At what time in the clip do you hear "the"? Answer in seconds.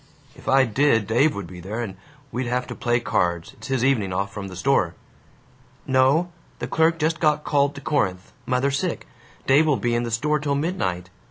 4.47-4.55, 6.57-6.65, 10.01-10.09